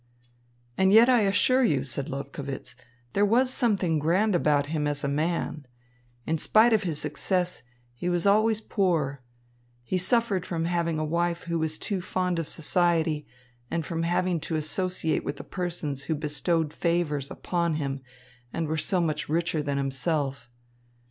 [0.79, 2.73] "And yet I assure you," said Lobkowitz,
[3.13, 5.67] "there was something grand about him as a man.
[6.25, 7.61] In spite of his success,
[7.93, 9.21] he was always poor.
[9.83, 13.27] He suffered from having a wife who was too fond of society
[13.69, 18.01] and from having to associate with the persons who bestowed favours upon him
[18.51, 20.49] and were so much richer than himself.